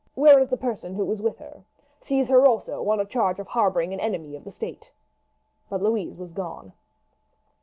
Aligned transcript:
Where 0.15 0.39
is 0.39 0.49
the 0.49 0.57
person 0.57 0.95
who 0.95 1.05
was 1.05 1.21
with 1.21 1.37
her? 1.37 1.63
Seize 2.01 2.27
her 2.29 2.43
also 2.47 2.89
on 2.89 2.99
a 2.99 3.05
charge 3.05 3.37
of 3.37 3.45
harbouring 3.45 3.93
an 3.93 3.99
enemy 3.99 4.35
of 4.35 4.43
the 4.45 4.51
state!" 4.51 4.89
But 5.69 5.83
Louise 5.83 6.17
was 6.17 6.33
gone. 6.33 6.73